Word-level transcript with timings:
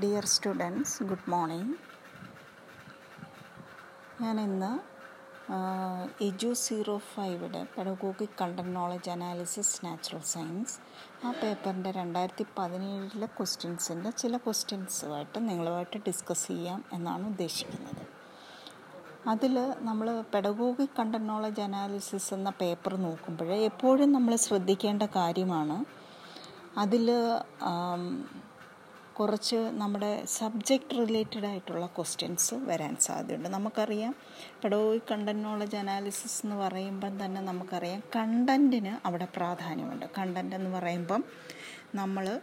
Dear 0.00 0.24
students 0.24 1.02
good 1.02 1.26
morning 1.28 1.74
ഞാൻ 4.20 4.36
ഇന്ന് 4.40 4.70
EDU 6.24 6.52
zero 6.52 6.94
ഫൈവിടെ 6.98 7.60
pedagogic 7.74 8.36
content 8.40 8.74
knowledge 8.74 9.10
analysis 9.10 9.80
natural 9.84 10.22
science 10.30 10.76
ആ 11.24 11.32
പേപ്പറിന്റെ 11.40 11.90
രണ്ടായിരത്തി 11.90 12.46
പതിനേഴിലെ 12.58 13.26
ക്വസ്റ്റ്യൻസിന്റെ 13.26 14.10
ചില 14.10 14.36
ക്വസ്റ്റ്യൻസുമായിട്ട് 14.36 15.38
നിങ്ങളുമായിട്ട് 15.48 16.00
ഡിസ്കസ് 16.08 16.46
ചെയ്യാം 16.46 16.84
എന്നാണ് 16.92 17.26
ഉദ്ദേശിക്കുന്നത്. 17.26 18.04
അതിൽ 19.28 19.54
നമ്മൾ 19.88 20.08
പെഡഗോഗിക് 20.34 20.96
കണ്ടന്റ് 21.00 21.28
നോളജ് 21.28 21.60
അനാലിസിസ് 21.60 22.34
എന്ന 22.34 22.52
പേപ്പർ 22.62 22.94
നോക്കുമ്പോൾ 23.06 23.52
എപ്പോഴും 23.70 24.12
നമ്മൾ 24.12 24.34
ശ്രദ്ധിക്കേണ്ട 24.36 25.02
കാര്യമാണ്. 25.18 25.78
അതിൽ 26.78 27.06
കുറച്ച് 29.18 29.56
നമ്മുടെ 29.56 30.24
സബ്ജക്റ്റ് 30.24 30.98
റിലേറ്റഡ് 30.98 31.46
ആയിട്ടുള്ള 31.46 31.86
ക്വസ്റ്റ്യൻസ് 31.86 32.54
വരാൻ 32.54 32.96
സാധ്യതയുണ്ട്. 32.96 33.48
നമുക്കറിയാം 33.48 34.14
പെഡോയി 34.64 35.02
കണ്ടന്റ് 35.10 35.44
നോളജ് 35.44 35.76
അനാലിസിസ് 35.76 36.46
എന്ന് 36.46 36.56
പറയുമ്പം 36.56 37.24
തന്നെ 37.24 37.40
നമുക്കറിയാം 37.40 38.02
കണ്ടന്റിന് 38.16 39.06
അവിടെ 39.06 39.28
പ്രാധാന്യമുണ്ട്. 39.36 40.06
കണ്ടന്റ് 40.18 40.56
എന്ന് 40.56 40.70
പറയുമ്പം 40.70 41.24
നമ്മൾ 41.94 42.40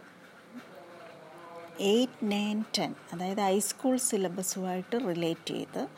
എയ്റ്റ് 1.80 2.30
നയൻ 2.30 2.64
ടെൻ 2.78 2.94
അതായത് 3.12 3.40
ഹൈസ്കൂൾ 3.40 3.96
സിലബസുമായിട്ട് 3.96 4.96
റിലേറ്റ് 4.96 5.48
ചെയ്ത് 5.48 5.88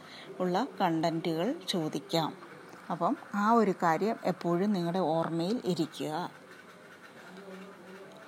ഉള്ള 0.40 0.66
കണ്ടന്റുകൾ 0.80 1.54
ചോദിക്കാം. 1.68 2.32
അപ്പം 2.90 3.16
ആ 3.34 3.52
ഒരു 3.52 3.74
കാര്യം 3.82 4.16
എപ്പോഴും 4.24 4.72
നിങ്ങളുടെ 4.72 4.98
ഓർമ്മയിൽ 4.98 5.60
ഇരിക്കുക. 5.64 6.30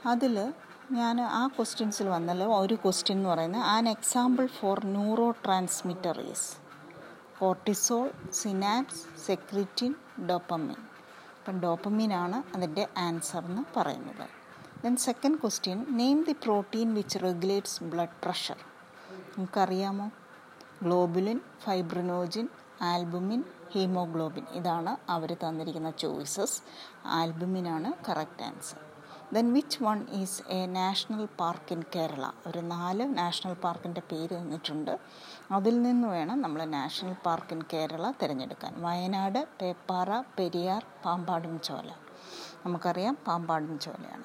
അതിൽ 0.07 0.53
ഞാൻ 0.93 1.21
ആ 1.21 1.47
ക്വസ്റ്റ്യൻസിൽ 1.47 2.09
വന്നല്ലോ. 2.09 2.47
ഒരു 2.59 2.75
ക്വസ്റ്റ്യൻ 2.75 3.17
എന്ന് 3.17 3.29
പറയുന്നത് 3.29 3.63
an 3.63 3.89
example 3.89 4.47
for 4.47 4.87
neurotransmitter 5.31 6.21
is 6.21 6.57
cortisol 7.39 8.11
synapse 8.31 9.03
secretin 9.27 9.95
dopamine 10.31 10.77
അപ്പം 11.39 11.61
ഡോപ്പമിനാണ് 11.61 12.57
അതിന്റെ 12.57 12.89
ആൻസർ 12.97 13.45
എന്ന് 13.45 13.63
പറയുന്നത്. 13.77 14.29
Then 14.85 14.97
second 14.97 15.39
question 15.39 15.87
name 15.97 16.23
the 16.23 16.33
protein 16.33 16.95
which 16.95 17.19
regulates 17.19 17.83
blood 17.83 18.17
pressure 18.25 18.57
നമുക്കറിയാമോ 19.39 20.11
globulin 20.83 21.41
fibrinogen 21.65 22.49
albumin 22.83 23.45
haemoglobin 23.75 24.45
ഇതാണ് 24.55 24.97
അവർ 25.11 25.35
തന്നിരിക്കുന്ന 25.35 25.91
choices 25.91 26.63
ആൽബുമിനാണ് 27.05 27.93
correct 28.09 28.43
answer 28.43 28.79
then 29.33 29.53
which 29.53 29.85
one 29.85 30.07
is 30.11 30.43
a 30.49 30.67
national 30.67 31.29
park 31.41 31.73
in 31.73 31.85
Kerala 31.97 32.31
ഒരു 32.47 32.59
നാല് 32.59 33.19
നാഷണൽ 33.19 33.53
പാർക്കിന്റെ 33.53 34.03
പേര് 34.13 34.37
തന്നിട്ടുണ്ട് 34.37 34.99
അതിൽ 35.53 35.83
നിന്ന് 35.83 36.09
വേണം 36.09 36.43
നമ്മൾ 36.43 36.65
നാഷണൽ 36.65 37.17
പാർക്ക് 37.27 37.53
ഇൻ 37.53 37.63
കേരള 37.73 38.11
തിരഞ്ഞെടുക്കാൻ. 38.23 38.75
വയനാട് 38.83 39.49
പേപ്പാറ 39.61 40.21
പെരിയാർ 40.21 40.87
പാമ്പാടും 41.05 41.61
ചോല. 41.61 41.91
നമുക്കറിയാം 42.67 43.19
പാമ്പാടും 43.27 43.79
ചോലയാണ്. 43.79 44.25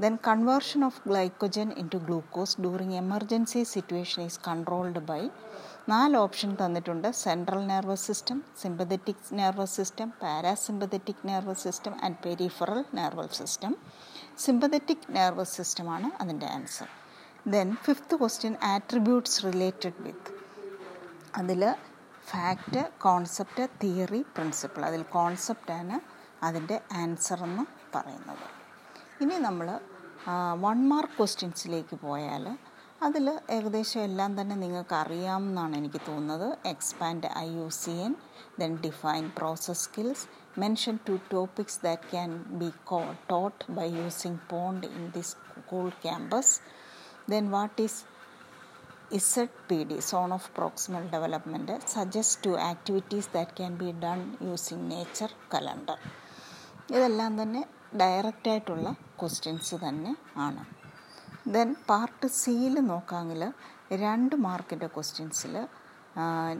Then 0.00 0.18
conversion 0.28 0.84
of 0.84 1.08
glycogen 1.08 1.72
into 1.94 1.96
glucose 1.96 2.60
during 2.60 2.94
emergency 2.94 3.62
situation 3.62 4.22
is 4.22 4.40
controlled 4.48 4.98
by 4.98 5.30
നാല് 5.88 6.16
ഓപ്ഷൻ 6.16 6.56
തന്നിട്ടുണ്ട്. 6.64 7.12
Central 7.12 7.66
nervous 7.66 8.06
system 8.06 8.44
sympathetic 8.62 9.26
nervous 9.32 9.76
system 9.76 10.12
parasympathetic 10.22 11.28
nervous 11.28 11.62
system 11.62 11.96
and 12.04 12.16
peripheral 12.26 12.84
nervous 12.94 13.38
system 13.38 13.76
sympathetic 14.44 15.08
nervous 15.16 15.54
സിസ്റ്റമാണ് 15.58 16.08
അതിന്റെ 16.22 16.46
answer 16.56 16.88
then 17.54 17.68
fifth 17.84 18.18
question 18.20 18.54
attributes 18.72 19.38
related 19.46 20.00
with 20.06 20.32
അതിൽ 21.36 21.62
fact 22.30 22.82
concept 23.00 23.64
theory 23.82 24.20
principle 24.34 24.82
അതിൽ 24.90 25.02
കോൺസെപ്റ്റാണ് 25.16 25.96
അതിന്റെ 26.42 26.76
answer 27.02 27.40
എന്ന് 27.48 27.64
പറയുന്നത്. 27.94 28.46
ഇനി 29.22 29.36
നമ്മൾ 29.48 29.68
വൺ 30.64 30.78
മാർക്ക് 30.90 31.16
ക്വസ്റ്റ്യൻസിലേക്ക് 31.16 31.96
പോയാൽ 32.06 32.44
അതിൽ 33.06 33.26
ഏകദേശം 33.56 34.00
എല്ലാം 34.06 34.30
തന്നെ 34.38 34.56
നിങ്ങൾക്ക് 34.62 34.94
അറിയാമെന്നാണ് 35.02 35.74
എനിക്ക് 35.80 36.00
തോന്നുന്നത്. 36.08 36.48
Expand 36.72 37.28
I 37.44 37.46
U 37.58 37.66
C 37.82 37.94
N 38.06 38.12
then 38.60 38.72
define 38.86 39.24
process 39.38 39.82
skills 39.86 40.26
mention 40.62 40.98
two 41.08 41.14
topics 41.32 41.80
that 41.86 42.08
can 42.12 42.30
be 42.60 42.70
co 42.90 43.00
taught 43.30 43.64
by 43.78 43.88
using 44.00 44.40
pond 44.50 44.86
in 44.98 45.04
this 45.16 45.34
school 45.60 45.88
campus 46.04 46.54
then 47.34 47.46
what 47.56 47.82
is 47.86 48.00
Z 49.18 49.56
P 49.68 49.78
D 49.90 49.96
zone 50.10 50.32
of 50.38 50.50
proximal 50.58 51.04
development 51.14 51.76
suggest 51.94 52.42
two 52.46 52.52
activities 52.72 53.30
that 53.36 53.56
can 53.60 53.72
be 53.82 53.88
done 54.04 54.20
using 54.48 54.84
nature 54.90 55.32
calendar 55.54 55.98
ഇതെല്ലാം 56.94 57.42
തന്നെ 57.42 57.62
ഡയറക്റ്റായിട്ടുള്ള 58.02 58.88
questions 59.20 59.76
തന്നെ 59.86 60.12
ആണ്. 60.48 60.62
Then 61.54 61.74
part 61.88 62.26
സിയിൽ 62.26 62.74
നോക്കാമെങ്കിൽ 62.80 63.52
രണ്ട് 63.92 64.36
മാർക്കിന്റെ 64.36 64.86
ക്വസ്റ്റ്യൻസിൽ 64.86 65.54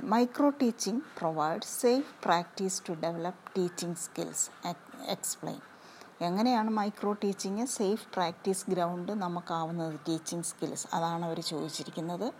micro 0.02 0.48
teaching 0.48 1.00
provide 1.18 1.62
safe 1.62 2.24
practice 2.24 2.82
to 2.88 2.92
develop 2.92 3.52
teaching 3.56 3.94
skills 3.94 4.46
explain 5.06 5.60
എങ്ങനെയാണ് 6.22 6.70
micro 6.70 7.12
teaching 7.12 7.66
safe 7.66 8.06
practice 8.14 8.64
ground 8.70 9.12
നമുക്കാവുന്നത് 9.12 9.94
teaching 10.08 10.42
skills 10.42 10.86
അതാണ് 10.94 11.24
അവർ 11.24 11.40
ചോദിച്ചിരിക്കുന്നത്. 11.40 12.32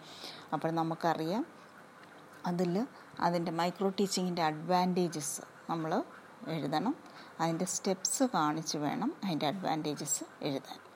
അപ്പോൾ 0.53 0.71
നമുക്കറിയാം 0.71 1.47
അതിൽ 2.47 2.87
അതിന്റെ 3.21 3.53
മൈക്രോ 3.53 3.89
ടീച്ചിങ്ങിന്റെ 3.89 4.43
അഡ്വാന്റേജസ് 4.43 5.43
നമ്മൾ 5.71 6.03
എഴുതണം. 6.49 6.95
അതിന്റെ 7.41 7.65
സ്റ്റെപ്സ് 7.65 8.23
കാണിച്ച് 8.23 8.79
വേണം 8.79 9.13
അതിന്റെ 9.25 9.47
അഡ്വാന്റേജസ് 9.47 10.25
എഴുതാൻ. 10.43 10.90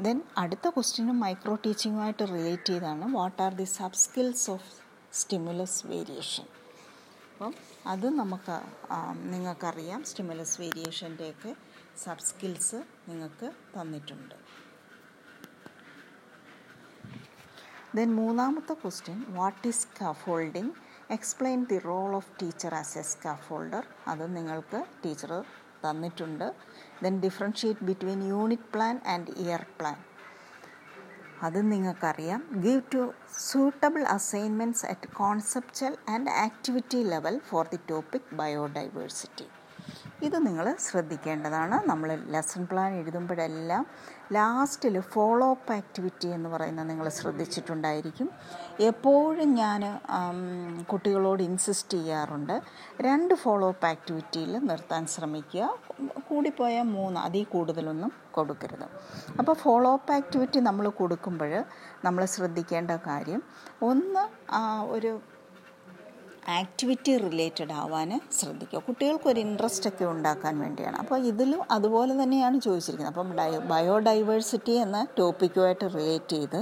ദെൻ 0.00 0.18
അടുത്ത 0.38 0.68
ക്വസ്റ്റ്യനും 0.68 1.16
മൈക്രോ 1.20 1.54
ടീച്ചിങ്ങുമായിട്ട് 1.54 2.24
റിലേറ്റ് 2.28 2.66
ചെയ്താണ്. 2.66 3.04
What 3.14 3.42
are 3.42 3.52
the 3.54 3.64
sub 3.64 3.98
skills 4.02 4.50
of 4.50 4.68
stimulus 5.12 5.86
variation 5.86 6.46
അപ്പം 7.32 7.54
അത് 7.86 8.06
നമുക്ക് 8.18 8.56
നിങ്ങൾക്കറിയാം. 9.32 10.04
സ്റ്റിമുലസ് 10.04 10.60
വേരിയേഷന്റെയൊക്കെ 10.60 11.56
സബ് 12.04 12.24
സ്കിൽസ് 12.28 12.80
നിങ്ങൾക്ക് 13.08 13.52
തന്നിട്ടുണ്ട്. 13.76 14.34
ദെൻ 17.94 18.14
മൂന്നാമത്തെ 18.14 18.74
question 18.74 19.24
what 19.28 19.68
is 19.68 19.82
scaffolding 19.82 20.72
explain 21.10 21.66
the 21.70 21.78
role 21.78 22.16
of 22.16 22.30
teacher 22.42 22.74
as 22.74 22.98
a 22.98 23.02
scaffolder 23.02 23.84
അത് 24.06 24.36
നിങ്ങൾക്ക് 24.36 24.84
ടീച്ചർ 25.04 25.32
തന്നിട്ടുണ്ട്. 25.84 26.54
Then 27.02 27.20
differentiate 27.20 27.84
between 27.84 28.22
unit 28.28 28.68
plan 28.74 29.00
and 29.06 29.30
year 29.36 29.64
plan 29.80 29.98
അത് 31.42 31.72
നിങ്ങൾക്കറിയാം. 31.72 32.40
Give 32.62 32.82
two 32.94 33.12
suitable 33.38 34.02
assignments 34.02 34.86
at 34.86 35.08
conceptual 35.08 35.96
and 36.08 36.30
activity 36.30 37.02
level 37.02 37.40
for 37.48 37.66
the 37.68 37.78
topic 37.90 38.34
biodiversity 38.34 39.48
ഇത് 40.26 40.46
നിങ്ങൾ 40.46 40.66
ശ്രദ്ധിക്കേണ്ടതാണ്. 40.86 41.76
നമ്മൾ 41.88 42.08
lesson 42.34 42.62
plan 42.70 42.92
എഴുതുമ്പോഴെല്ലാം 42.94 43.86
ലാസ്റ്റിൽ 44.32 45.00
ഫോളോ 45.00 45.50
അപ്പ് 45.50 45.72
ആക്ടിവിറ്റി 45.72 46.28
എന്ന് 46.36 46.48
പറയുന്നത് 46.48 46.90
നിങ്ങൾ 46.90 47.08
ശ്രദ്ധിച്ചിട്ടുണ്ടായിരിക്കും. 47.08 48.28
എപ്പോഴും 48.80 49.54
ഞാൻ 49.54 49.82
കുട്ടികളോട് 50.92 51.42
ഇൻസിസ്റ്റ് 51.42 51.98
ചെയ്യാറുണ്ട്. 51.98 52.54
രണ്ട് 53.00 53.34
ഫോളോ 53.34 53.68
അപ്പ് 53.68 53.86
ആക്ടിവിറ്റിയിൽ 53.86 54.52
നിർത്താൻ 54.70 55.06
ശ്രമിക്കുക. 55.06 55.78
കൂടിപ്പോയാൽ 56.28 56.86
മൂന്ന് 56.96 57.20
അതിൽ 57.20 57.44
കൂടുതലൊന്നും 57.44 58.12
കൊടുക്കരുത്. 58.30 58.86
അപ്പോൾ 59.38 59.52
ഫോളോ 59.52 59.92
അപ്പ് 59.92 60.12
ആക്ടിവിറ്റി 60.12 60.60
നമ്മൾ 60.68 60.88
കൊടുക്കുമ്പോൾ 60.88 61.64
നമ്മൾ 62.04 62.24
ശ്രദ്ധിക്കേണ്ട 62.24 62.90
കാര്യം 62.90 63.42
ഒന്ന് 63.82 64.24
ഒരു 64.96 65.20
ആക്ടിവിറ്റി 66.56 67.12
റിലേറ്റഡ് 67.18 67.72
ആവാൻ 67.72 68.10
ശ്രദ്ധിക്കുക. 68.38 68.78
കുട്ടികൾക്കൊരു 68.78 69.40
ഇൻട്രസ്റ്റ് 69.40 69.88
ഒക്കെ 69.90 70.04
ഉണ്ടാക്കാൻ 70.04 70.54
വേണ്ടിയാണ്. 70.58 70.96
അപ്പോൾ 70.96 71.18
ഇതിലും 71.30 71.60
അതുപോലെ 71.70 72.22
തന്നെയാണ് 72.22 72.60
ചോദിച്ചിരിക്കുന്നത്. 72.60 73.14
അപ്പം 73.14 73.36
ഡൈ 73.38 73.50
ബയോഡൈവേഴ്സിറ്റി 73.72 74.72
എന്ന 74.84 75.06
ടോപ്പിക്കുമായിട്ട് 75.18 75.86
റിലേറ്റ് 75.94 76.36
ചെയ്ത് 76.36 76.60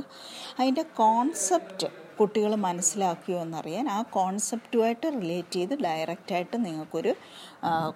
അതിന്റെ 0.61 0.83
കോൺസെപ്റ്റ് 0.83 1.89
കുട്ടികൾ 2.21 2.55
മനസ്സിലാക്കിയോ 2.55 3.39
എന്നറിയാൻ 3.39 3.89
ആ 3.89 4.03
കോൺസെപ്റ്റുമായിട്ട് 4.03 5.07
റിലേറ്റ് 5.07 5.53
ചെയ്ത് 5.53 5.75
ഡയറക്റ്റായിട്ട് 5.83 6.57
നിങ്ങൾക്കൊരു 6.67 7.13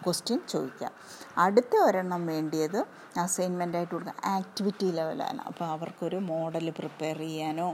ക്വസ്റ്റ്യൻ 0.05 0.41
ചോദിക്കാം. 0.49 0.93
അടുത്ത 1.39 1.75
ഒരെണ്ണം 1.77 2.27
വേണ്ടിയത് 2.27 2.81
അസൈൻമെന്റ് 3.19 3.77
ആയിട്ട് 3.77 3.93
കൊടുക്കുക 3.93 4.15
ആക്ടിവിറ്റി 4.29 4.89
ലെവലാണ് 4.91 5.41
അപ്പോൾ 5.41 5.65
അവർക്കൊരു 5.67 6.19
മോഡൽ 6.27 6.67
പ്രിപ്പയർ 6.71 7.19
ചെയ്യാനോ 7.19 7.69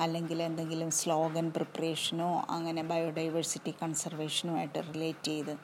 അല്ലെങ്കിൽ 0.00 0.38
എന്തെങ്കിലും 0.42 0.90
സ്ലോഗൻ 0.90 1.46
പ്രിപ്പറേഷനോ 1.50 2.30
അങ്ങനെ 2.50 2.82
ബയോഡൈവേഴ്സിറ്റി 2.82 3.74
കൺസർവേഷനോ 3.82 4.54
ആയിട്ട് 4.56 4.80
റിലേറ്റ് 4.88 5.24
ചെയ്ത് 5.24 5.54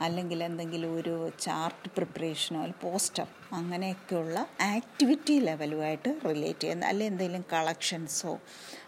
അല്ലെങ്കിൽ 0.00 0.42
എന്തെങ്കിലും 0.42 0.92
ഒരു 0.98 1.14
ചാർട്ട് 1.40 1.90
പ്രിപ്പറേഷനോ 1.96 2.60
അല്ലെങ്കിൽ 2.60 2.82
പോസ്റ്റർ 2.82 3.26
അങ്ങനെയൊക്കെയുള്ള 3.54 4.38
ആക്ടിവിറ്റി 4.68 5.36
ലെവലുമായിട്ട് 5.40 6.12
റിലേറ്റ് 6.26 6.60
ചെയ്യുന്ന 6.60 6.84
അല്ലെങ്കിൽ 6.84 7.12
എന്തെങ്കിലും 7.12 7.44
കളക്ഷൻസോ 7.52 8.34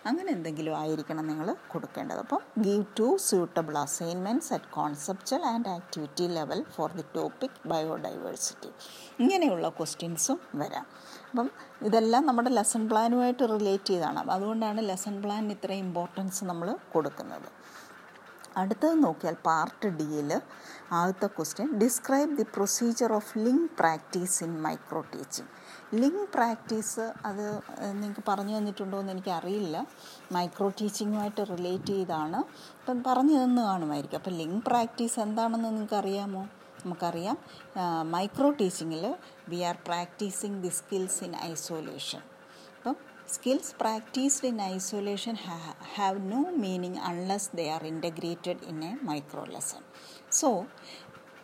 അങ്ങനെ 0.07 0.33
എന്തെങ്കിലും 0.33 0.77
ആയിരിക്കണം 0.77 1.27
നിങ്ങൾ 1.27 1.57
കൊടുക്കേണ്ടത്. 1.73 2.19
അപ്പം 2.19 2.41
give 2.59 2.85
two 2.99 3.17
suitable 3.17 3.79
assignments 3.79 4.53
at 4.53 4.65
conceptual 4.65 5.43
and 5.45 5.69
activity 5.69 6.27
level 6.27 6.65
for 6.75 6.93
the 6.93 7.05
topic 7.17 7.69
biodiversity 7.69 8.71
ഇങ്ങനെയുള്ള 9.21 9.69
ക്വസ്റ്റ്യൻസും 9.69 10.41
വരാം. 10.55 10.87
അപ്പം 11.31 11.51
ഇതെല്ലാം 11.83 12.27
നമ്മുടെ 12.27 12.51
ലെസൺ 12.51 12.89
പ്ലാനുമായിട്ട് 12.89 13.45
റിലേറ്റ് 13.55 13.85
ചെയ്താണ്. 13.85 14.31
അതുകൊണ്ടാണ് 14.31 14.89
ലെസൺ 14.89 15.23
പ്ലാനിന് 15.23 15.53
ഇത്രയും 15.53 15.85
ഇമ്പോർട്ടൻസ് 15.87 16.45
നമ്മൾ 16.45 16.77
കൊടുക്കുന്നത്. 16.93 17.49
അടുത്തത് 18.57 19.05
നോക്കിയാൽ 19.05 19.37
പാർട്ട് 19.47 19.87
ഡിയിൽ 19.87 20.41
ആദ്യത്തെ 20.93 21.27
question 21.27 21.79
describe 21.79 22.37
the 22.37 22.43
procedure 22.43 23.13
of 23.13 23.39
link 23.39 23.71
practice 23.79 24.45
in 24.45 24.63
micro 24.63 25.01
teaching 25.01 25.49
link 25.95 26.29
practice 26.35 27.13
അത് 27.27 27.47
നിങ്ങൾക്ക് 27.83 28.23
പറഞ്ഞു 28.29 28.59
തന്നിട്ടുണ്ടോ 28.59 29.01
എന്ന് 29.01 29.13
എനിക്കറിയില്ല. 29.13 29.87
മൈക്രോ 30.33 30.69
ടീച്ചിങ്ങുമായിട്ട് 30.69 31.43
റിലേറ്റ് 31.51 31.87
ചെയ്താണ്. 31.87 32.37
ഇപ്പം 32.81 33.05
പറഞ്ഞു 33.07 33.45
തന്നു 33.45 33.63
കാണുമായിരിക്കും. 33.63 34.19
അപ്പം 34.19 34.33
ലിങ്ക് 34.33 34.67
പ്രാക്ടീസ് 34.67 35.21
എന്താണെന്ന് 35.21 35.69
നിങ്ങൾക്ക് 35.69 35.95
അറിയാമോ 35.95 36.43
നമുക്കറിയാം 36.85 37.37
micro 38.11 38.51
ടീച്ചിങ്ങിൽ 38.51 39.15
we 39.49 39.61
are 39.61 39.77
practising 39.87 40.63
the 40.63 40.69
skills 40.69 41.25
in 41.25 41.37
isolation. 41.37 42.23
അപ്പം 42.77 42.97
skills 43.33 43.75
practised 43.81 44.47
in 44.47 44.63
isolation 44.63 45.37
have 45.97 46.33
no 46.33 46.51
meaning 46.51 47.01
unless 47.11 47.51
they 47.57 47.71
are 47.71 47.85
integrated 47.87 48.65
in 48.73 48.85
a 48.85 48.99
micro 49.03 49.45
lesson. 49.45 49.83
So 50.33 50.67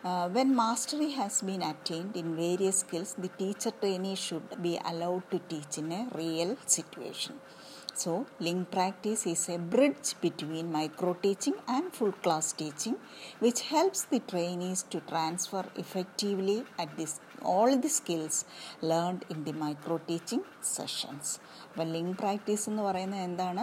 Uh, 0.04 0.28
when 0.28 0.54
mastery 0.54 1.10
has 1.12 1.42
been 1.42 1.62
attained 1.62 2.16
in 2.16 2.36
various 2.36 2.78
skills, 2.78 3.14
the 3.18 3.30
teacher 3.40 3.72
trainee 3.72 4.14
should 4.16 4.48
be 4.62 4.78
allowed 4.84 5.24
to 5.32 5.38
teach 5.52 5.78
in 5.78 5.90
a 5.92 6.08
real 6.14 6.56
situation. 6.66 7.34
So, 7.94 8.26
link 8.38 8.70
practice 8.70 9.26
is 9.26 9.48
a 9.48 9.58
bridge 9.58 10.08
between 10.20 10.70
micro 10.70 11.14
teaching 11.14 11.54
and 11.66 11.92
full 11.92 12.12
class 12.12 12.52
teaching, 12.52 12.96
which 13.38 13.62
helps 13.62 14.02
the 14.04 14.20
trainees 14.20 14.82
to 14.90 15.00
transfer 15.12 15.64
effectively 15.76 16.58
at 16.78 16.90
this 16.98 17.14
all 17.42 17.76
the 17.76 17.88
skills 17.88 18.44
learned 18.82 19.24
in 19.30 19.44
the 19.44 19.54
micro 19.64 19.96
teaching 20.10 20.42
sessions. 20.74 21.26
അപ്പോൾ 21.70 21.88
link 21.94 22.12
practice 22.20 22.66
എന്ന് 22.70 22.82
പറയുന്നത് 22.88 23.22
എന്താണ് 23.28 23.62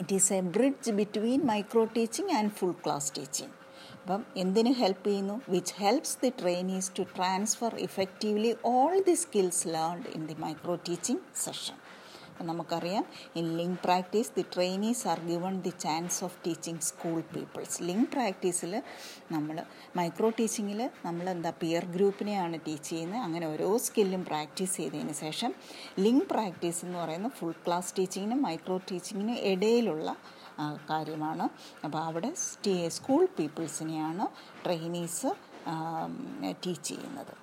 it 0.00 0.14
is 0.18 0.32
a 0.38 0.40
bridge 0.56 0.92
between 1.00 1.40
micro 1.52 1.84
teaching 1.96 2.34
and 2.40 2.52
full 2.58 2.74
class 2.84 3.08
teaching 3.16 3.54
അപ്പം 4.03 4.21
എന്തിന് 4.35 4.71
help 4.73 5.05
ചെയ്യുന്നു? 5.07 5.35
Which 5.49 5.73
helps 5.81 6.17
the 6.21 6.29
trainees 6.41 6.91
to 6.97 7.03
transfer 7.17 7.73
effectively 7.87 8.51
all 8.71 8.95
the 9.09 9.13
skills 9.23 9.67
learned 9.75 10.09
in 10.17 10.23
the 10.29 10.35
micro 10.45 10.75
teaching 10.87 11.21
session 11.43 11.77
നമുക്കറിയാം 12.49 13.03
in 13.39 13.47
link 13.57 13.79
practice 13.83 14.31
the 14.37 14.43
trainees 14.55 15.07
are 15.07 15.19
given 15.25 15.61
the 15.61 15.73
chance 15.85 16.17
of 16.23 16.37
teaching 16.45 16.79
school 16.79 17.19
peoples 17.33 17.83
link 17.83 18.09
പ്രാക്ടീസിൽ 18.11 18.73
നമ്മൾ 19.31 19.57
micro 19.95 20.29
ടീച്ചിങ്ങിൽ 20.39 20.81
നമ്മൾ 21.05 21.29
എന്താ 21.29 21.53
peer 21.61 21.85
ഗ്രൂപ്പിനെയാണ് 21.85 22.59
teach 22.67 22.89
ചെയ്യുന്നത്. 22.89 23.21
അങ്ങനെ 23.23 23.47
ഓരോ 23.47 23.77
സ്കില്ലും 23.77 24.23
practice 24.25 24.75
ചെയ്തതിന് 24.77 25.13
ശേഷം 25.23 25.53
link 25.99 26.27
practice 26.33 26.85
എന്ന് 26.85 26.99
പറയുന്നത് 26.99 27.35
ഫുൾ 27.39 27.55
ക്ലാസ് 27.67 27.93
ടീച്ചിങ്ങിനും 27.99 28.41
മൈക്രോ 28.41 28.77
ടീച്ചിങ്ങിനും 28.91 29.37
ഇടയിലുള്ള 29.53 30.09
കാര്യമാണ്. 30.89 31.45
അപ്പോൾ 31.85 31.99
അവിടെ 32.09 32.31
സ്കൂൾ 32.97 33.23
പീപ്പിൾസിനെയാണ് 33.39 34.27
ട്രെയിനീസ് 34.65 35.31
ടീച്ച് 36.63 36.87
ചെയ്യുന്നത്. 36.89 37.33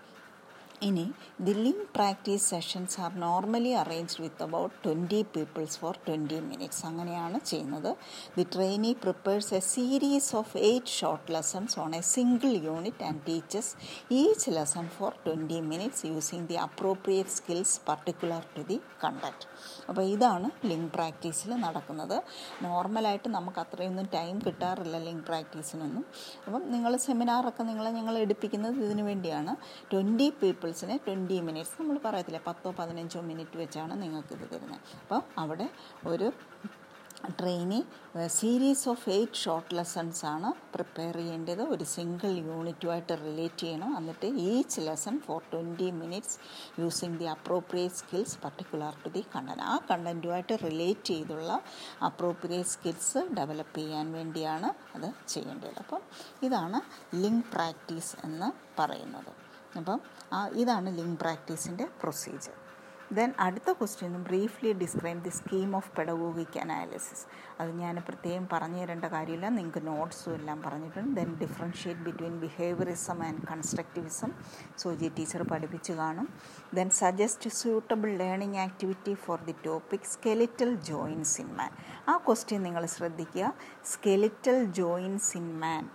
ഇനി 0.87 1.05
the 1.47 1.53
link 1.65 1.87
practice 1.97 2.45
sessions 2.53 2.97
are 3.05 3.13
normally 3.25 3.73
arranged 3.81 4.21
with 4.25 4.45
about 4.47 4.75
twenty 4.85 5.21
peoples 5.35 5.79
for 5.81 5.95
twenty 6.07 6.39
minutes 6.51 6.83
അങ്ങനെയാണ് 6.89 7.39
ചെയ്യുന്നത്. 7.51 7.89
The 8.37 8.45
trainee 8.55 8.93
prepares 9.05 9.51
a 9.59 9.61
series 9.73 10.31
of 10.41 10.57
eight 10.69 10.95
short 10.99 11.33
lessons 11.37 11.77
on 11.85 11.95
a 12.01 12.03
single 12.13 12.53
unit 12.69 13.05
and 13.09 13.23
teaches 13.29 13.73
each 14.21 14.53
lesson 14.59 14.87
for 14.99 15.13
twenty 15.27 15.59
minutes 15.73 16.05
using 16.13 16.47
the 16.53 16.59
appropriate 16.67 17.35
skills 17.39 17.77
particular 17.89 18.45
to 18.57 18.65
the 18.71 18.79
conduct 19.05 19.47
അപ്പോൾ 19.89 20.03
ഇതാണ് 20.15 20.51
link 20.71 20.91
പ്രാക്ടീസിൽ 20.99 21.51
നടക്കുന്നത്. 21.67 22.17
നോർമലായിട്ട് 22.69 23.29
നമുക്ക് 23.39 23.61
അത്രയൊന്നും 23.65 24.09
time 24.17 24.39
കിട്ടാറില്ല 24.47 24.97
link 25.09 25.27
പ്രാക്ടീസിനൊന്നും 25.31 26.05
അപ്പം 26.47 26.63
നിങ്ങൾ 26.77 26.93
സെമിനാറൊക്കെ 27.09 27.63
നിങ്ങളെ 27.73 27.91
ഞങ്ങൾ 27.99 28.15
എടുപ്പിക്കുന്നത് 28.25 28.77
ഇതിനു 28.87 29.05
വേണ്ടിയാണ്. 29.11 29.53
ട്വന്റി 29.93 30.27
പീപ്പിൾസിന് 30.69 30.97
ട്വന്റി 31.05 31.37
മിനിറ്റ്സ് 31.47 31.77
നമ്മൾ 31.81 31.97
പറയത്തില്ല 32.05 32.39
പത്തോ 32.47 32.71
പതിനഞ്ചോ 32.79 33.21
മിനിറ്റ് 33.29 33.57
വെച്ചാണ് 33.61 33.95
നിങ്ങൾക്കിത് 34.03 34.43
തരുന്നത്. 34.51 34.83
അപ്പോൾ 35.03 35.21
അവിടെ 35.43 35.67
ഒരു 36.07 36.27
trainee 37.39 37.79
series 38.35 38.85
of 38.91 39.07
eight 39.15 39.39
short 39.43 39.77
lessons 39.79 40.23
ആണ് 40.33 40.49
പ്രിപ്പയർ 40.75 41.15
ചെയ്യേണ്ടത്. 41.21 41.63
ഒരു 41.75 41.85
സിംഗിൾ 41.95 42.33
യൂണിറ്റുമായിട്ട് 42.49 43.15
റിലേറ്റ് 43.25 43.61
ചെയ്യണം. 43.63 43.97
എന്നിട്ട് 43.99 44.29
each 44.51 44.85
lesson 44.89 45.17
for 45.27 45.41
twenty 45.53 45.89
minutes 46.03 46.37
using 46.83 47.19
the 47.23 47.29
appropriate 47.37 48.01
skills 48.03 48.39
particular 48.45 48.95
to 49.07 49.13
the 49.17 49.25
content 49.37 49.67
ആ 49.73 49.75
കണ്ടന്റുമായിട്ട് 49.91 50.57
റിലേറ്റ് 50.67 51.07
ചെയ്തുള്ള 51.13 51.51
അപ്രോപ്രിയേറ്റ് 52.11 52.75
സ്കിൽസ് 52.77 53.25
ഡെവലപ്പ് 53.41 53.77
ചെയ്യാൻ 53.81 54.13
വേണ്ടിയാണ് 54.13 54.71
അത് 54.99 55.11
ചെയ്യേണ്ടത്. 55.35 55.77
അപ്പം 55.85 56.03
ഇതാണ് 56.49 56.81
ലിങ്ക് 57.25 57.47
പ്രാക്ടീസ് 57.57 58.15
എന്ന് 58.25 58.51
പറയുന്നത്. 58.81 59.33
അപ്പം 59.77 60.01
ആ 60.33 60.49
ഇതാണ് 60.49 60.97
ലിങ്ക് 60.97 61.21
പ്രാക്ടീസിന്റെ 61.21 61.89
പ്രൊസീജിയർ 62.03 62.57
ദെൻ 63.13 63.33
അടുത്ത 63.41 63.73
question 63.73 64.23
briefly 64.23 64.73
describe 64.73 65.25
the 65.25 65.29
scheme 65.29 65.77
of 65.77 65.97
pedagogic 65.97 66.59
analysis 66.59 67.27
അത് 67.61 67.71
ഞാൻ 67.71 67.97
പ്രത്യേകം 68.09 68.49
പറഞ്ഞു 68.53 68.79
തരേണ്ട 68.79 69.05
കാര്യമില്ല. 69.05 69.49
നിങ്ങൾക്ക് 69.49 69.87
നോട്ട്സും 69.87 70.35
എല്ലാം 70.35 70.63
പറഞ്ഞിട്ടുണ്ട്. 70.63 71.21
Then 71.21 71.35
differentiate 71.35 72.01
between 72.01 72.41
behaviourism 72.41 73.23
and 73.27 73.47
constructivism 73.47 74.33
Soji 74.79 75.13
teacher 75.19 75.43
പഠിപ്പിച്ച് 75.43 75.93
കാണും. 75.93 76.29
Then 76.75 76.91
suggest 76.91 77.51
suitable 77.51 78.17
learning 78.17 78.59
activity 78.59 79.15
for 79.15 79.45
the 79.45 79.55
topic 79.65 80.01
skeletal 80.01 80.75
joints 80.75 81.41
in 81.41 81.57
man 81.57 81.71
ആ 82.09 82.17
ക്വസ്റ്റ്യൻ 82.17 82.63
നിങ്ങൾ 82.63 82.87
ശ്രദ്ധിക്കുക. 82.87 83.55
സ്കെലിറ്റൽ 83.85 84.65
ജോയിൻസ് 84.65 85.37
ഇൻ 85.37 85.61
മാൻ 85.61 85.89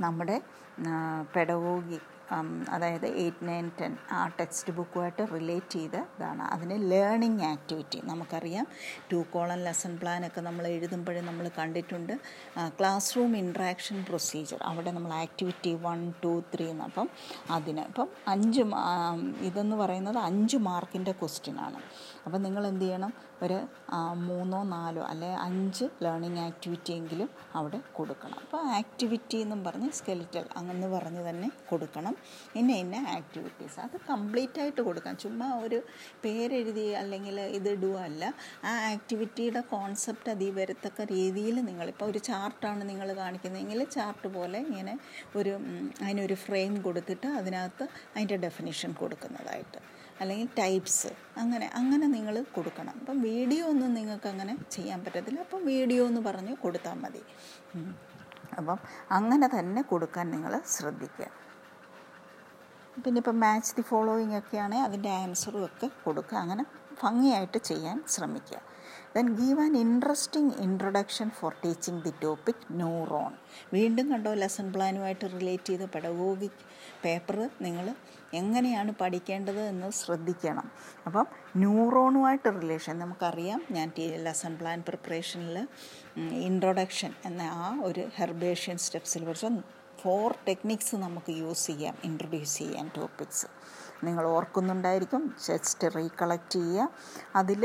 നമ്മുടെ 0.00 0.42
പെഡഗോഗി 1.36 2.00
അതായത് 2.74 3.06
എയ്റ്റ് 3.22 3.46
നയൻ 3.48 3.66
ടെൻ 3.80 3.92
ആ 4.12 4.20
ടെക്സ്റ്റ് 4.38 4.72
ബുക്കുമായിട്ട് 4.78 5.22
റിലേറ്റ് 5.34 5.70
ചെയ്ത 5.76 5.96
ഇതാണ് 6.14 6.42
അതിന് 6.54 6.76
ലേണിംഗ് 6.92 7.44
ആക്ടിവിറ്റി 7.44 8.00
നമുക്കറിയാം. 8.10 8.66
ടു 9.12 9.18
കോളൻ 9.32 9.60
ലെസൺ 9.64 9.92
പ്ലാനൊക്കെ 10.02 10.40
നമ്മൾ 10.48 10.66
എഴുതുമ്പോഴേ 10.74 11.22
നമ്മൾ 11.30 11.46
കണ്ടിട്ടുണ്ട്. 11.58 12.14
ക്ലാസ് 12.78 13.10
റൂം 13.16 13.36
ഇൻട്രാക്ഷൻ 13.42 13.98
പ്രൊസീജിയർ 14.08 14.62
അവിടെ 14.70 14.90
നമ്മൾ 14.96 15.12
ആക്ടിവിറ്റി 15.24 15.74
വൺ 15.86 16.00
ടു 16.24 16.32
ത്രീ 16.54 16.66
എന്ന് 16.74 16.84
അപ്പം 16.84 17.08
അതിന് 17.50 17.84
ഇപ്പം 17.90 18.08
അഞ്ച് 18.34 18.64
ഇതെന്ന് 19.48 19.76
പറയുന്നത് 19.82 20.18
അഞ്ച് 20.28 20.56
മാർക്കിന്റെ 20.68 21.14
ക്വസ്റ്റ്യൻ 21.22 21.58
ആണ്. 21.68 21.80
അപ്പം 22.26 22.40
നിങ്ങൾ 22.42 22.62
എന്ത് 22.66 22.84
ചെയ്യണം? 22.84 23.12
ഒരു 23.42 23.58
മൂന്നോ 24.28 24.60
നാലോ 24.74 25.02
അല്ലെ 25.10 25.30
അഞ്ച് 25.46 25.86
ലേണിംഗ് 26.04 26.40
ആക്ടിവിറ്റി 26.40 26.92
എങ്കിലും 26.92 27.28
അവിടെ 27.58 27.80
കൊടുക്കണം. 27.96 28.38
അപ്പോൾ 28.44 28.60
ആക്ടിവിറ്റി 28.78 29.36
എന്നും 29.44 29.64
പറഞ്ഞ് 29.64 29.90
സ്കെലിറ്റൽ 29.98 30.44
അങ്ങനെ 30.60 30.88
പറഞ്ഞ് 30.94 31.22
തന്നെ 31.28 31.48
കൊടുക്കണം. 31.70 32.16
ഇന്നെ 32.56 32.74
ഇന്ന 32.84 33.00
ആക്ടിവിറ്റീസ് 33.18 33.78
അത് 33.80 33.96
കംപ്ലീറ്റ് 34.10 34.60
ആയിട്ട് 34.60 34.80
കൊടുക്കാം 34.80 35.16
ചുമ്മാ 35.24 35.48
ഒരു 35.64 35.80
പേരെഴുതി 36.24 36.86
അല്ലെങ്കിൽ 37.02 37.40
ഇത് 37.40 37.68
ഇടുക 37.68 37.96
അല്ല. 38.08 38.24
ആ 38.64 38.72
ആക്ടിവിറ്റിയുടെ 38.92 39.62
കോൺസെപ്റ്റ് 39.74 40.32
അതീ 40.34 40.50
വരത്തക്ക 40.60 41.06
രീതിയിൽ 41.14 41.58
നിങ്ങളിപ്പോൾ 41.70 42.04
ഒരു 42.04 42.22
ചാർട്ടാണ് 42.30 42.88
നിങ്ങൾ 42.90 43.10
കാണിക്കുന്നതെങ്കിൽ 43.22 43.84
ചാർട്ട് 43.96 44.28
പോലെ 44.36 44.58
ഇങ്ങനെ 44.68 44.94
ഒരു 45.36 45.54
അതിനൊരു 46.04 46.34
ഫ്രെയിം 46.34 46.82
കൊടുത്തിട്ട് 46.82 47.26
അതിനകത്ത് 47.40 47.84
അതിന്റെ 48.14 48.36
ഡെഫിനിഷൻ 48.36 48.92
കൊടുക്കുന്നതായിട്ട്. 48.92 49.80
അല്ലെങ്കിൽ 50.20 50.48
ടൈപ്സ് 50.58 51.10
അങ്ങനെ 51.36 51.66
അങ്ങനെ 51.74 52.06
നിങ്ങൾ 52.06 52.34
കൊടുക്കണം. 52.56 52.94
അപ്പം 53.00 53.16
വീഡിയോ 53.20 53.66
ഒന്നും 53.66 53.94
നിങ്ങൾക്ക് 53.94 54.28
അങ്ങനെ 54.28 54.56
ചെയ്യാൻ 54.70 55.04
പറ്റത്തില്ല. 55.04 55.40
അപ്പം 55.40 55.64
വീഡിയോ 55.64 56.06
എന്ന് 56.06 56.20
പറഞ്ഞ് 56.20 56.56
കൊടുത്താൽ 56.56 56.94
മതി. 56.94 57.22
അപ്പം 58.58 58.78
അങ്ങനെ 59.10 59.46
തന്നെ 59.58 59.82
കൊടുക്കാൻ 59.82 60.30
നിങ്ങൾ 60.30 60.52
ശ്രദ്ധിക്കുക. 60.74 61.26
പിന്നെ 63.04 63.18
ഇപ്പം 63.18 63.40
മാച്ച് 63.40 63.76
ദി 63.76 63.82
ഫോളോയിങ് 63.82 64.36
ഒക്കെയാണെങ്കിൽ 64.38 64.84
അതിന്റെ 64.84 65.10
ആൻസറും 65.10 65.64
ഒക്കെ 65.64 65.90
കൊടുക്കുക. 66.04 66.38
അങ്ങനെ 66.38 66.64
ഭംഗിയായിട്ട് 67.02 67.58
ചെയ്യാൻ 67.58 68.04
ശ്രമിക്കുക. 68.08 68.60
Then 69.14 69.34
give 69.34 69.60
an 69.60 69.76
interesting 69.76 70.54
introduction 70.56 71.30
for 71.30 71.54
teaching 71.64 72.02
the 72.02 72.12
topic 72.22 72.62
neuron 72.70 73.32
വീണ്ടും 73.74 74.12
കണ്ടോ 74.12 74.34
ലെസൺ 74.34 74.72
പ്ലാനുമായിട്ട് 74.72 75.26
റിലേറ്റ് 75.34 75.66
ചെയ്ത് 75.66 75.84
പെഡഗോഗിക് 75.84 76.62
പേപ്പർ 77.04 77.50
നിങ്ങൾ 77.62 77.94
എങ്ങനെയാണ് 78.34 78.92
പഠിക്കേണ്ടത് 78.92 79.60
എന്ന് 79.60 79.90
ശ്രദ്ധിക്കണം. 79.90 80.70
അപ്പം 81.06 81.26
ന്യൂറോണുമായിട്ട് 81.56 82.48
റിലേഷൻ 82.60 82.98
നമുക്കറിയാം. 82.98 83.60
ഞാൻ 83.70 83.92
ലെസൺ 83.98 84.56
പ്ലാൻ 84.56 84.80
പ്രിപ്പറേഷനിൽ 84.80 85.58
ഇൻട്രൊഡക്ഷൻ 86.48 87.12
എന്ന 87.24 87.42
ആ 87.42 87.68
ഒരു 87.82 88.04
ഹെർബേഷ്യൻ 88.16 88.78
സ്റ്റെപ്സിൽ 88.78 89.24
പഠിച്ച 89.24 89.46
ഫോർ 90.02 90.30
ടെക്നിക്സ് 90.48 90.96
നമുക്ക് 90.96 91.32
യൂസ് 91.32 91.66
ചെയ്യാം 91.66 91.94
ഇൻട്രൊഡ്യൂസ് 92.04 92.58
ചെയ്യാൻ 92.58 92.90
ടോപ്പിക്സ് 92.96 93.46
നിങ്ങൾ 94.08 94.24
ഓർക്കുന്നുണ്ടായിരിക്കും 94.36 95.22
ജസ്റ്റ് 95.46 95.88
റീകളക്ട് 95.96 96.50
ചെയ്യുക. 96.56 96.88
അതിൽ 97.40 97.62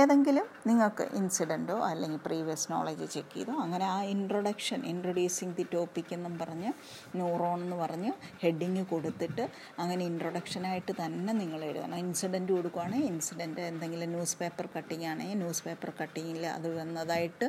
ഏതെങ്കിലും 0.00 0.46
നിങ്ങൾക്ക് 0.70 1.04
ഇൻസിഡന്റോ 1.20 1.76
അല്ലെങ്കിൽ 1.90 2.20
പ്രീവിയസ് 2.26 2.66
നോളജ് 2.72 3.06
ചെക്ക് 3.14 3.34
ചെയ്തോ 3.34 3.54
അങ്ങനെ 3.64 3.86
ആ 3.94 3.98
ഇൻട്രൊഡക്ഷൻ 4.14 4.80
ഇൻട്രൊഡ്യൂസിങ് 4.92 5.54
ദി 5.58 5.66
ടോപ്പിക് 5.74 6.12
എന്നും 6.16 6.34
പറഞ്ഞ് 6.42 6.72
ന്യൂറോൺ 7.18 7.58
എന്ന് 7.66 7.78
പറഞ്ഞ് 7.84 8.12
ഹെഡിങ് 8.42 8.84
കൊടുത്തിട്ട് 8.92 9.46
അങ്ങനെ 9.78 10.02
ഇൻട്രൊഡക്ഷനായിട്ട് 10.10 10.94
തന്നെ 11.02 11.34
നിങ്ങൾ 11.42 11.60
എഴുതണം. 11.70 11.98
ഇൻസിഡന്റ് 12.06 12.52
കൊടുക്കുകയാണെങ്കിൽ 12.58 13.08
ഇൻസിഡന്റ് 13.12 13.62
എന്തെങ്കിലും 13.70 14.10
ന്യൂസ് 14.16 14.36
പേപ്പർ 14.42 14.68
കട്ടിങ് 14.76 15.06
ആണെങ്കിൽ 15.12 15.38
ന്യൂസ് 15.44 15.64
പേപ്പർ 15.68 15.92
കട്ടിങ്ങിൽ 16.02 16.44
അത് 16.56 16.68
വന്നതായിട്ട് 16.80 17.48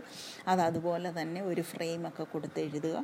അത് 0.51 0.62
അതുപോലെ 0.69 1.10
തന്നെ 1.19 1.41
ഒരു 1.51 1.63
ഫ്രെയിമൊക്കെ 1.72 2.25
കൊടുത്ത് 2.34 2.60
എഴുതുക. 2.67 2.98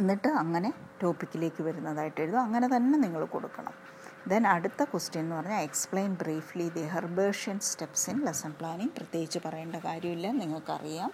എന്നിട്ട് 0.00 0.28
അങ്ങനെ 0.42 0.68
ടോപ്പിക്കിലേക്ക് 1.00 1.62
വരുന്നതായിട്ട് 1.68 2.20
എഴുതുക. 2.24 2.38
അങ്ങനെ 2.48 2.66
തന്നെ 2.74 2.96
നിങ്ങൾ 3.04 3.22
കൊടുക്കണം. 3.34 3.74
ദെൻ 4.28 4.46
അടുത്ത 4.46 4.84
ക്വസ്റ്റ്യൻ 4.84 5.24
എന്ന് 5.24 5.36
പറഞ്ഞാൽ 5.36 5.60
explain 5.60 6.14
briefly 6.14 6.68
the 6.68 6.82
Herbartian 6.82 7.58
steps 7.58 8.10
in 8.10 8.24
lesson 8.24 8.50
planning 8.50 8.88
പ്രത്യേകിച്ച് 8.88 9.38
പറയേണ്ട 9.44 9.76
കാര്യമില്ല 9.76 10.30
നിങ്ങൾക്കറിയാം. 10.30 11.12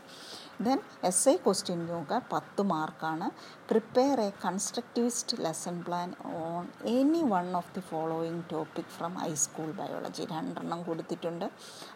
ദെൻ 0.67 0.79
എസ് 1.05 1.29
ഐ 1.29 1.35
ക്വസ്റ്റ്യൻ 1.37 1.81
നോക്കുക. 1.87 2.17
പത്ത് 2.33 2.63
മാർക്കാണ് 2.71 3.27
prepare 3.71 4.21
a 4.21 4.31
constructivist 4.45 5.37
lesson 5.45 5.77
plan 5.87 6.09
on 6.39 6.65
any 6.95 7.23
one 7.33 7.57
of 7.57 7.71
the 7.75 7.83
following 7.91 8.43
topic 8.53 8.91
from 8.97 9.15
high school 9.25 9.69
biology 9.81 10.25
രണ്ടെണ്ണം 10.33 10.83
കൊടുത്തിട്ടുണ്ട്. 10.89 11.47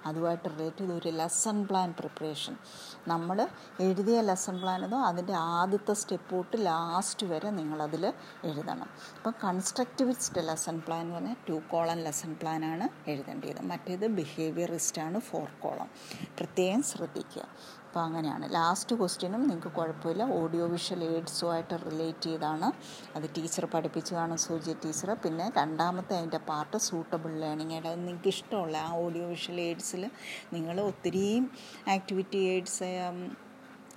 അതുമായിട്ട് 0.07 0.47
റിലേറ്റ് 0.52 0.85
ചെയ്ത് 0.90 1.19
ലെസൺ 1.21 1.59
പ്ലാൻ 1.71 1.90
പ്രിപ്പറേഷൻ 2.00 2.57
നമ്മൾ 3.12 3.49
എഴുതിയ 3.87 4.21
ലെസൺ 4.21 4.61
പ്ലാൻ 4.62 4.85
ഏതോ 4.88 5.00
അതിന്റെ 5.11 5.33
ആദ്യത്തെ 5.33 5.92
സ്റ്റെപ്പ് 5.92 6.31
തൊട്ട് 6.35 6.57
ലാസ്റ്റ് 6.66 7.26
വരെ 7.26 7.50
നിങ്ങളതിൽ 7.50 8.07
എഴുതണം. 8.50 8.88
അപ്പം 9.16 9.35
കൺസ്ട്രക്റ്റിവിസ്റ്റ് 9.45 10.47
ലെസൺ 10.49 10.78
പ്ലാൻ 10.87 11.00
എന്ന് 11.00 11.14
പറഞ്ഞാൽ 11.14 11.37
ടു 11.49 11.59
കോളം 11.73 11.99
ലെസൺ 12.07 12.33
പ്ലാനാണ് 12.42 12.88
എഴുതേണ്ടത് 13.11 13.62
മറ്റേത് 13.73 14.07
ബിഹേവിയറിസ്റ്റാണ് 14.21 15.19
ഫോർ 15.31 15.49
കോളം 15.64 15.88
പ്രത്യേകം 16.38 16.83
ശ്രദ്ധിക്കുക. 16.83 17.45
അപ്പോൾ 17.92 18.04
അങ്ങനെയാണ്. 18.08 18.44
ലാസ്റ്റ് 18.54 18.94
ക്വസ്റ്റ്യനും 18.99 19.42
നിങ്ങൾക്ക് 19.49 19.70
കുഴപ്പമില്ല. 19.78 20.22
ഓഡിയോ 20.38 20.66
വിഷ്വൽ 20.66 21.00
എയ്ഡ്സുമായിട്ട് 21.08 21.75
റിലേറ്റ് 21.87 22.28
ചെയ്താണ്. 22.28 22.68
അത് 23.16 23.26
ടീച്ചർ 23.37 23.64
പഠിപ്പിച്ചതാണ് 23.75 24.37
സൂചി 24.44 24.72
ടീച്ചർ 24.84 25.11
പിന്നെ 25.25 25.46
രണ്ടാമത്തെ 25.58 26.14
അതിന്റെ 26.18 26.40
പാർട്ട് 26.49 26.78
സൂട്ടബിൾ 26.87 27.32
ലേണിംഗ് 27.42 27.75
ആയിട്ട് 27.75 27.88
അത് 27.88 28.00
നിങ്ങൾക്ക് 28.00 28.32
ഇഷ്ടമുള്ള 28.34 28.76
ആ 28.87 28.92
ഓഡിയോ 29.04 29.26
വിഷ്വൽ 29.34 29.61
എയ്ഡ്സിൽ 29.66 30.04
നിങ്ങൾ 30.54 30.78
ഒത്തിരിയും 30.88 31.46
activity 31.96 32.40
aids 32.54 32.90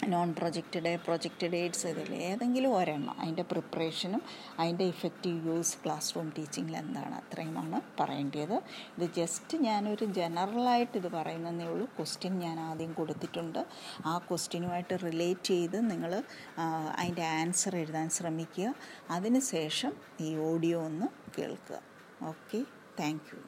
non 0.07 0.35
projected 0.38 1.00
projected 1.05 1.50
dates 1.51 1.88
ഇതിൽ 1.88 2.13
ഏതെങ്കിലും 2.13 2.77
ഒരെണ്ണം. 2.77 3.19
അതിന്റെ 3.19 3.43
പ്രിപ്പറേഷനും 3.43 4.21
അതിന്റെ 4.59 4.85
ഇഫക്റ്റീവ് 4.85 5.47
യൂസ് 5.47 5.77
ക്ലാസ് 5.85 6.15
റൂം 6.15 6.33
ടീച്ചിങ്ങിൽ 6.38 6.77
എന്താണ് 6.77 7.15
അത്രയുമാണ് 7.15 7.81
പറയേണ്ടത് 8.00 8.55
ഇത് 8.97 9.13
ജസ്റ്റ് 9.13 9.57
ഞാനൊരു 9.57 10.05
ജനറലായിട്ട് 10.05 10.97
ഇത് 10.97 11.09
പറയുന്നതേ 11.12 11.65
ഉള്ളൂ. 11.65 11.85
ക്വസ്റ്റ്യൻ 11.85 12.39
ഞാൻ 12.39 12.59
ആദ്യം 12.59 12.93
കൊടുത്തിട്ടുണ്ട്. 12.93 13.65
ആ 14.05 14.17
ക്വസ്റ്റ്യനുമായിട്ട് 14.17 14.97
റിലേറ്റ് 15.03 15.47
ചെയ്ത് 15.47 15.91
നിങ്ങൾ 15.91 16.24
അതിന്റെ 16.97 17.25
ആൻസർ 17.25 17.75
എഴുതാൻ 17.75 18.09
ശ്രമിക്കുക. 18.09 18.75
അതിന് 19.09 19.39
ശേഷം 19.39 19.93
ഈ 20.21 20.38
ഓഡിയോ 20.38 20.85
ഒന്ന് 20.85 21.05
കേൾക്കുക. 21.39 21.81
Okay 22.24 22.65
thank 23.00 23.29
you 23.33 23.39